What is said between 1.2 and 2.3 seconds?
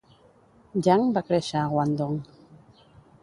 créixer a Guangdong.